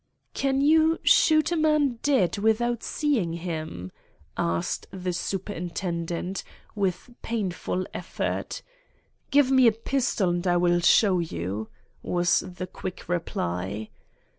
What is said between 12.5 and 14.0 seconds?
quick reply.